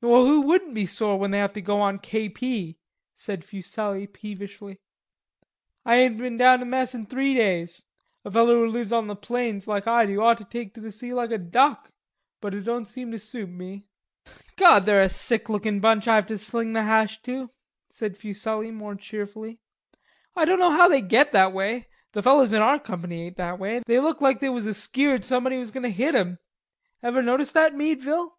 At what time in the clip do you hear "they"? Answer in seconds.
1.30-1.36, 20.88-21.02, 23.84-24.00, 24.40-24.48